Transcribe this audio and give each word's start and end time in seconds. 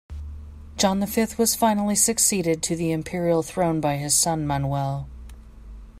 John 0.77 0.99
the 0.99 1.05
Fifth 1.05 1.37
was 1.37 1.53
finally 1.53 1.93
succeeded 1.93 2.63
to 2.63 2.75
the 2.75 2.91
imperial 2.91 3.43
throne 3.43 3.79
by 3.79 3.97
his 3.97 4.15
son 4.15 4.47
Manuel. 4.47 5.07